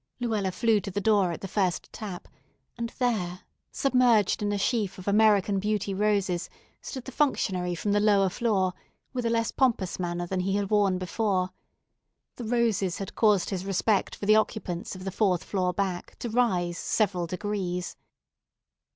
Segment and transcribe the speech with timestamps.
[0.19, 2.27] Luella flew to the door at the first tap;
[2.75, 6.49] and there, submerged in a sheaf of American Beauty roses,
[6.81, 8.73] stood the functionary from the lower floor,
[9.13, 11.51] with a less pompous manner than he had worn before.
[12.37, 16.31] The roses had caused his respect for the occupants of the fourth floor, back, to
[16.31, 17.95] rise several degrees.